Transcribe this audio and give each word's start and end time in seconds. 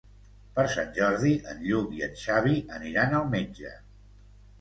Per 0.53 0.63
Sant 0.75 0.87
Jordi 0.95 1.33
en 1.51 1.59
Lluc 1.65 1.93
i 1.97 2.01
en 2.07 2.15
Xavi 2.21 2.55
aniran 2.79 3.15
al 3.19 3.29
metge. 3.35 3.75